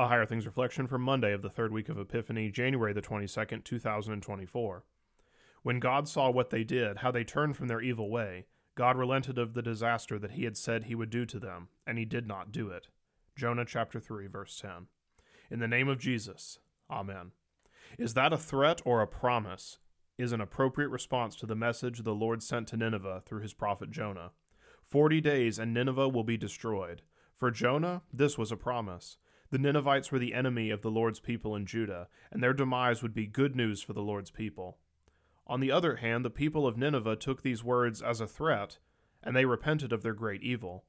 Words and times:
A 0.00 0.08
Higher 0.08 0.24
Things 0.24 0.46
reflection 0.46 0.86
for 0.86 0.96
Monday 0.96 1.30
of 1.34 1.42
the 1.42 1.50
third 1.50 1.72
week 1.74 1.90
of 1.90 1.98
Epiphany, 1.98 2.50
January 2.50 2.94
the 2.94 3.02
22nd, 3.02 3.64
2024. 3.64 4.82
When 5.62 5.78
God 5.78 6.08
saw 6.08 6.30
what 6.30 6.48
they 6.48 6.64
did, 6.64 6.96
how 6.96 7.10
they 7.10 7.22
turned 7.22 7.54
from 7.54 7.68
their 7.68 7.82
evil 7.82 8.08
way, 8.08 8.46
God 8.74 8.96
relented 8.96 9.36
of 9.36 9.52
the 9.52 9.60
disaster 9.60 10.18
that 10.18 10.30
he 10.30 10.44
had 10.44 10.56
said 10.56 10.84
he 10.84 10.94
would 10.94 11.10
do 11.10 11.26
to 11.26 11.38
them, 11.38 11.68
and 11.86 11.98
he 11.98 12.06
did 12.06 12.26
not 12.26 12.50
do 12.50 12.70
it. 12.70 12.88
Jonah 13.36 13.66
chapter 13.66 14.00
3 14.00 14.26
verse 14.26 14.58
10. 14.58 14.86
In 15.50 15.58
the 15.58 15.68
name 15.68 15.86
of 15.86 15.98
Jesus. 15.98 16.60
Amen. 16.90 17.32
Is 17.98 18.14
that 18.14 18.32
a 18.32 18.38
threat 18.38 18.80
or 18.86 19.02
a 19.02 19.06
promise? 19.06 19.80
Is 20.16 20.32
an 20.32 20.40
appropriate 20.40 20.88
response 20.88 21.36
to 21.36 21.46
the 21.46 21.54
message 21.54 22.04
the 22.04 22.14
Lord 22.14 22.42
sent 22.42 22.68
to 22.68 22.78
Nineveh 22.78 23.22
through 23.26 23.42
his 23.42 23.52
prophet 23.52 23.90
Jonah. 23.90 24.30
40 24.82 25.20
days 25.20 25.58
and 25.58 25.74
Nineveh 25.74 26.08
will 26.08 26.24
be 26.24 26.38
destroyed. 26.38 27.02
For 27.36 27.50
Jonah, 27.50 28.00
this 28.10 28.38
was 28.38 28.50
a 28.50 28.56
promise. 28.56 29.18
The 29.50 29.58
Ninevites 29.58 30.12
were 30.12 30.18
the 30.20 30.34
enemy 30.34 30.70
of 30.70 30.82
the 30.82 30.90
Lord's 30.90 31.18
people 31.18 31.56
in 31.56 31.66
Judah, 31.66 32.08
and 32.30 32.42
their 32.42 32.52
demise 32.52 33.02
would 33.02 33.14
be 33.14 33.26
good 33.26 33.56
news 33.56 33.82
for 33.82 33.92
the 33.92 34.02
Lord's 34.02 34.30
people. 34.30 34.78
On 35.46 35.58
the 35.58 35.72
other 35.72 35.96
hand, 35.96 36.24
the 36.24 36.30
people 36.30 36.66
of 36.66 36.76
Nineveh 36.76 37.16
took 37.16 37.42
these 37.42 37.64
words 37.64 38.00
as 38.00 38.20
a 38.20 38.28
threat, 38.28 38.78
and 39.22 39.34
they 39.34 39.44
repented 39.44 39.92
of 39.92 40.02
their 40.02 40.14
great 40.14 40.42
evil. 40.42 40.84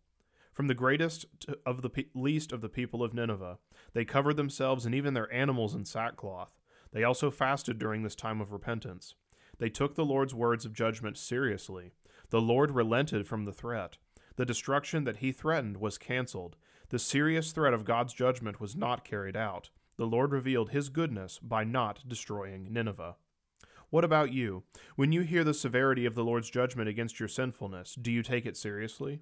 From 0.54 0.68
the 0.68 0.76
greatest 0.76 1.26
of 1.66 1.82
the 1.82 1.90
pe- 1.90 2.06
least 2.14 2.52
of 2.52 2.62
the 2.62 2.70
people 2.70 3.04
of 3.04 3.16
Nineveh, 3.16 3.58
they 3.94 4.06
covered 4.06 4.38
themselves 4.38 4.86
and 4.86 4.94
even 4.94 5.16
their 5.16 5.34
animals 5.34 5.74
in 5.74 5.86
sackcloth. 5.86 6.60
They 6.92 7.04
also 7.04 7.32
fasted 7.32 7.80
during 7.80 8.04
this 8.04 8.16
time 8.16 8.40
of 8.42 8.52
repentance. 8.52 9.16
They 9.58 9.70
took 9.70 9.96
the 9.96 10.06
Lord's 10.06 10.36
words 10.36 10.66
of 10.66 10.74
judgment 10.74 11.18
seriously. 11.18 11.94
The 12.30 12.42
Lord 12.42 12.72
relented 12.72 13.28
from 13.28 13.46
the 13.46 13.54
threat. 13.54 13.98
The 14.36 14.46
destruction 14.46 15.04
that 15.06 15.18
he 15.18 15.32
threatened 15.32 15.78
was 15.78 15.98
canceled, 15.98 16.58
the 16.92 17.00
serious 17.00 17.54
threat 17.54 17.74
of 17.74 17.86
God's 17.86 18.14
judgment 18.14 18.60
was 18.60 18.76
not 18.76 19.06
carried 19.06 19.38
out. 19.38 19.70
The 19.96 20.06
Lord 20.06 20.34
revealed 20.34 20.72
his 20.72 20.90
goodness 20.90 21.40
by 21.40 21.64
not 21.64 22.04
destroying 22.06 22.68
Nineveh. 22.70 23.16
What 23.90 24.04
about 24.04 24.34
you? 24.34 24.64
When 24.98 25.14
you 25.14 25.22
hear 25.22 25.46
the 25.46 25.54
severity 25.54 26.06
of 26.06 26.16
the 26.16 26.24
Lord's 26.26 26.50
judgment 26.50 26.90
against 26.90 27.18
your 27.18 27.30
sinfulness, 27.30 27.96
do 27.96 28.12
you 28.12 28.22
take 28.22 28.46
it 28.46 28.58
seriously? 28.58 29.22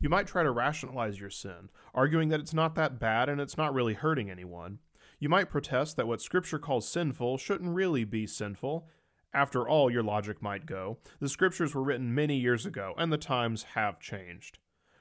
You 0.00 0.08
might 0.08 0.28
try 0.28 0.44
to 0.44 0.52
rationalize 0.52 1.18
your 1.18 1.30
sin, 1.30 1.70
arguing 1.92 2.28
that 2.28 2.38
it's 2.38 2.54
not 2.54 2.76
that 2.76 3.00
bad 3.00 3.28
and 3.28 3.40
it's 3.40 3.58
not 3.58 3.74
really 3.74 3.94
hurting 3.94 4.30
anyone. 4.30 4.78
You 5.18 5.28
might 5.28 5.50
protest 5.50 5.96
that 5.96 6.06
what 6.06 6.22
Scripture 6.22 6.60
calls 6.60 6.88
sinful 6.88 7.38
shouldn't 7.38 7.74
really 7.74 8.04
be 8.04 8.28
sinful. 8.28 8.86
After 9.34 9.68
all, 9.68 9.90
your 9.90 10.04
logic 10.04 10.40
might 10.40 10.66
go, 10.66 10.98
the 11.18 11.28
Scriptures 11.28 11.74
were 11.74 11.82
written 11.82 12.14
many 12.14 12.36
years 12.36 12.64
ago, 12.64 12.94
and 12.96 13.12
the 13.12 13.18
times 13.18 13.64
have 13.74 13.98
changed. 13.98 14.58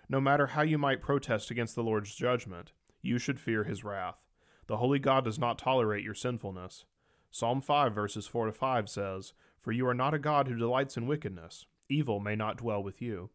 No 0.10 0.22
matter 0.22 0.48
how 0.48 0.62
you 0.62 0.78
might 0.78 1.02
protest 1.02 1.52
against 1.52 1.76
the 1.76 1.84
Lord's 1.84 2.16
judgment, 2.16 2.72
you 3.02 3.18
should 3.18 3.40
fear 3.40 3.64
his 3.66 3.84
wrath. 3.84 4.24
The 4.68 4.78
holy 4.78 5.00
God 5.00 5.26
does 5.26 5.40
not 5.40 5.58
tolerate 5.58 6.04
your 6.04 6.14
sinfulness. 6.14 6.86
Psalm 7.32 7.62
5, 7.62 7.94
verses 7.94 8.28
4 8.28 8.48
to 8.48 8.52
5 8.52 8.90
says, 8.90 9.34
For 9.60 9.72
you 9.72 9.88
are 9.88 9.94
not 9.94 10.14
a 10.14 10.20
God 10.20 10.48
who 10.48 10.56
delights 10.56 10.98
in 10.98 11.08
wickedness. 11.08 11.66
Evil 11.90 12.20
may 12.20 12.36
not 12.36 12.58
dwell 12.58 12.82
with 12.82 13.02
you. 13.02 13.30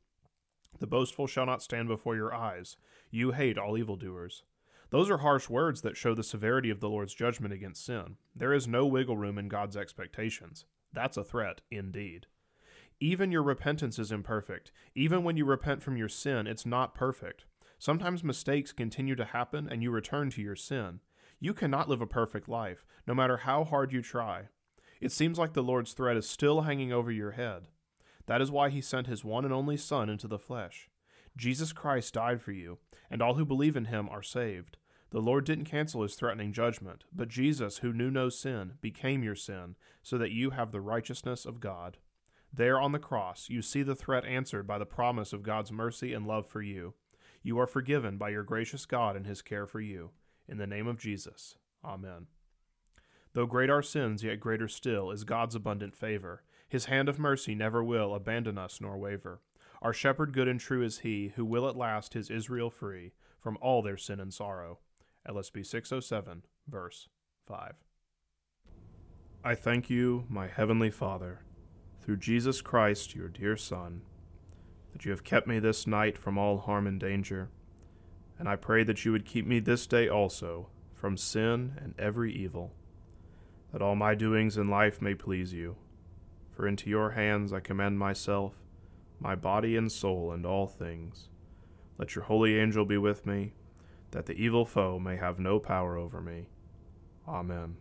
The 0.78 0.86
boastful 0.86 1.26
shall 1.26 1.46
not 1.46 1.62
stand 1.62 1.88
before 1.88 2.16
your 2.16 2.34
eyes. 2.34 2.76
You 3.10 3.32
hate 3.32 3.58
all 3.58 3.76
evildoers. 3.76 4.42
Those 4.90 5.10
are 5.10 5.18
harsh 5.18 5.48
words 5.48 5.82
that 5.82 5.96
show 5.96 6.14
the 6.14 6.22
severity 6.22 6.70
of 6.70 6.80
the 6.80 6.88
Lord's 6.88 7.14
judgment 7.14 7.54
against 7.54 7.84
sin. 7.84 8.16
There 8.34 8.52
is 8.52 8.68
no 8.68 8.86
wiggle 8.86 9.16
room 9.16 9.38
in 9.38 9.48
God's 9.48 9.76
expectations. 9.76 10.64
That's 10.92 11.16
a 11.16 11.24
threat, 11.24 11.60
indeed. 11.70 12.26
Even 13.02 13.32
your 13.32 13.42
repentance 13.42 13.98
is 13.98 14.12
imperfect. 14.12 14.70
Even 14.94 15.24
when 15.24 15.36
you 15.36 15.44
repent 15.44 15.82
from 15.82 15.96
your 15.96 16.08
sin, 16.08 16.46
it's 16.46 16.64
not 16.64 16.94
perfect. 16.94 17.44
Sometimes 17.76 18.22
mistakes 18.22 18.70
continue 18.70 19.16
to 19.16 19.24
happen 19.24 19.68
and 19.68 19.82
you 19.82 19.90
return 19.90 20.30
to 20.30 20.40
your 20.40 20.54
sin. 20.54 21.00
You 21.40 21.52
cannot 21.52 21.88
live 21.88 22.00
a 22.00 22.06
perfect 22.06 22.48
life, 22.48 22.86
no 23.04 23.12
matter 23.12 23.38
how 23.38 23.64
hard 23.64 23.92
you 23.92 24.02
try. 24.02 24.50
It 25.00 25.10
seems 25.10 25.36
like 25.36 25.54
the 25.54 25.64
Lord's 25.64 25.94
threat 25.94 26.16
is 26.16 26.30
still 26.30 26.60
hanging 26.60 26.92
over 26.92 27.10
your 27.10 27.32
head. 27.32 27.66
That 28.26 28.40
is 28.40 28.52
why 28.52 28.70
he 28.70 28.80
sent 28.80 29.08
his 29.08 29.24
one 29.24 29.44
and 29.44 29.52
only 29.52 29.76
Son 29.76 30.08
into 30.08 30.28
the 30.28 30.38
flesh. 30.38 30.88
Jesus 31.36 31.72
Christ 31.72 32.14
died 32.14 32.40
for 32.40 32.52
you, 32.52 32.78
and 33.10 33.20
all 33.20 33.34
who 33.34 33.44
believe 33.44 33.74
in 33.74 33.86
him 33.86 34.08
are 34.10 34.22
saved. 34.22 34.76
The 35.10 35.18
Lord 35.18 35.44
didn't 35.44 35.64
cancel 35.64 36.02
his 36.02 36.14
threatening 36.14 36.52
judgment, 36.52 37.02
but 37.12 37.26
Jesus, 37.26 37.78
who 37.78 37.92
knew 37.92 38.12
no 38.12 38.28
sin, 38.28 38.74
became 38.80 39.24
your 39.24 39.34
sin, 39.34 39.74
so 40.04 40.18
that 40.18 40.30
you 40.30 40.50
have 40.50 40.70
the 40.70 40.80
righteousness 40.80 41.44
of 41.44 41.58
God. 41.58 41.98
There 42.54 42.78
on 42.78 42.92
the 42.92 42.98
cross, 42.98 43.48
you 43.48 43.62
see 43.62 43.82
the 43.82 43.94
threat 43.94 44.26
answered 44.26 44.66
by 44.66 44.76
the 44.76 44.84
promise 44.84 45.32
of 45.32 45.42
God's 45.42 45.72
mercy 45.72 46.12
and 46.12 46.26
love 46.26 46.46
for 46.46 46.60
you. 46.60 46.92
You 47.42 47.58
are 47.58 47.66
forgiven 47.66 48.18
by 48.18 48.28
your 48.28 48.42
gracious 48.42 48.84
God 48.84 49.16
and 49.16 49.26
his 49.26 49.40
care 49.40 49.66
for 49.66 49.80
you. 49.80 50.10
In 50.46 50.58
the 50.58 50.66
name 50.66 50.86
of 50.86 50.98
Jesus. 50.98 51.56
Amen. 51.82 52.26
Though 53.32 53.46
great 53.46 53.70
our 53.70 53.82
sins, 53.82 54.22
yet 54.22 54.38
greater 54.38 54.68
still 54.68 55.10
is 55.10 55.24
God's 55.24 55.54
abundant 55.54 55.96
favor. 55.96 56.42
His 56.68 56.84
hand 56.84 57.08
of 57.08 57.18
mercy 57.18 57.54
never 57.54 57.82
will 57.82 58.14
abandon 58.14 58.58
us 58.58 58.80
nor 58.82 58.98
waver. 58.98 59.40
Our 59.80 59.94
shepherd 59.94 60.34
good 60.34 60.46
and 60.46 60.60
true 60.60 60.84
is 60.84 60.98
he, 60.98 61.32
who 61.36 61.46
will 61.46 61.66
at 61.66 61.76
last 61.76 62.12
his 62.12 62.30
Israel 62.30 62.68
free 62.68 63.12
from 63.40 63.56
all 63.62 63.80
their 63.80 63.96
sin 63.96 64.20
and 64.20 64.32
sorrow. 64.32 64.78
LSB 65.26 65.64
607, 65.64 66.42
verse 66.68 67.08
5. 67.46 67.72
I 69.42 69.54
thank 69.54 69.88
you, 69.88 70.24
my 70.28 70.48
heavenly 70.48 70.90
Father 70.90 71.40
through 72.02 72.16
Jesus 72.16 72.60
Christ, 72.60 73.14
your 73.14 73.28
dear 73.28 73.56
Son, 73.56 74.02
that 74.92 75.04
you 75.04 75.12
have 75.12 75.24
kept 75.24 75.46
me 75.46 75.58
this 75.60 75.86
night 75.86 76.18
from 76.18 76.36
all 76.36 76.58
harm 76.58 76.86
and 76.86 76.98
danger. 76.98 77.48
And 78.38 78.48
I 78.48 78.56
pray 78.56 78.82
that 78.84 79.04
you 79.04 79.12
would 79.12 79.24
keep 79.24 79.46
me 79.46 79.60
this 79.60 79.86
day 79.86 80.08
also 80.08 80.68
from 80.94 81.16
sin 81.16 81.78
and 81.82 81.94
every 81.98 82.32
evil, 82.34 82.72
that 83.72 83.82
all 83.82 83.94
my 83.94 84.14
doings 84.14 84.56
in 84.56 84.68
life 84.68 85.00
may 85.00 85.14
please 85.14 85.52
you. 85.52 85.76
For 86.50 86.66
into 86.66 86.90
your 86.90 87.10
hands 87.10 87.52
I 87.52 87.60
commend 87.60 87.98
myself, 87.98 88.54
my 89.20 89.36
body 89.36 89.76
and 89.76 89.90
soul, 89.90 90.32
and 90.32 90.44
all 90.44 90.66
things. 90.66 91.28
Let 91.98 92.16
your 92.16 92.24
holy 92.24 92.58
angel 92.58 92.84
be 92.84 92.98
with 92.98 93.24
me, 93.24 93.54
that 94.10 94.26
the 94.26 94.34
evil 94.34 94.64
foe 94.64 94.98
may 94.98 95.16
have 95.16 95.38
no 95.38 95.60
power 95.60 95.96
over 95.96 96.20
me. 96.20 96.48
Amen. 97.28 97.76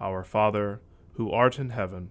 Our 0.00 0.22
Father, 0.22 0.80
who 1.14 1.32
art 1.32 1.58
in 1.58 1.70
heaven, 1.70 2.10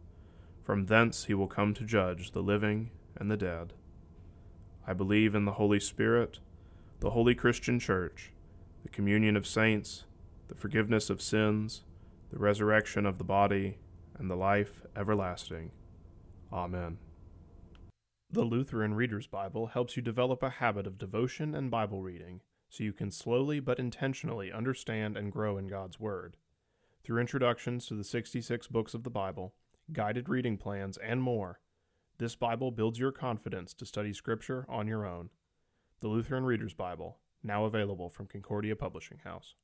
from 0.63 0.85
thence 0.85 1.25
he 1.25 1.33
will 1.33 1.47
come 1.47 1.73
to 1.73 1.83
judge 1.83 2.31
the 2.31 2.43
living 2.43 2.91
and 3.15 3.29
the 3.29 3.37
dead. 3.37 3.73
I 4.85 4.93
believe 4.93 5.35
in 5.35 5.45
the 5.45 5.53
Holy 5.53 5.79
Spirit, 5.79 6.39
the 6.99 7.11
holy 7.11 7.35
Christian 7.35 7.79
Church, 7.79 8.31
the 8.83 8.89
communion 8.89 9.35
of 9.35 9.47
saints, 9.47 10.05
the 10.47 10.55
forgiveness 10.55 11.09
of 11.09 11.21
sins, 11.21 11.83
the 12.31 12.39
resurrection 12.39 13.05
of 13.05 13.17
the 13.17 13.23
body, 13.23 13.77
and 14.17 14.29
the 14.29 14.35
life 14.35 14.81
everlasting. 14.95 15.71
Amen. 16.51 16.97
The 18.29 18.43
Lutheran 18.43 18.93
Reader's 18.93 19.27
Bible 19.27 19.67
helps 19.67 19.97
you 19.97 20.01
develop 20.01 20.41
a 20.41 20.49
habit 20.49 20.87
of 20.87 20.97
devotion 20.97 21.53
and 21.53 21.69
Bible 21.69 22.01
reading 22.01 22.41
so 22.69 22.83
you 22.83 22.93
can 22.93 23.11
slowly 23.11 23.59
but 23.59 23.79
intentionally 23.79 24.51
understand 24.51 25.17
and 25.17 25.31
grow 25.31 25.57
in 25.57 25.67
God's 25.67 25.99
Word. 25.99 26.37
Through 27.03 27.19
introductions 27.19 27.87
to 27.87 27.95
the 27.95 28.03
66 28.03 28.67
books 28.67 28.93
of 28.93 29.03
the 29.03 29.09
Bible, 29.09 29.53
guided 29.93 30.29
reading 30.29 30.57
plans, 30.57 30.97
and 30.97 31.21
more. 31.21 31.59
This 32.17 32.35
Bible 32.35 32.71
builds 32.71 32.99
your 32.99 33.11
confidence 33.11 33.73
to 33.73 33.85
study 33.85 34.13
Scripture 34.13 34.65
on 34.69 34.87
your 34.87 35.05
own. 35.05 35.29
The 36.01 36.07
Lutheran 36.07 36.45
Reader's 36.45 36.73
Bible, 36.73 37.17
now 37.43 37.65
available 37.65 38.09
from 38.09 38.27
Concordia 38.27 38.75
Publishing 38.75 39.19
House. 39.23 39.55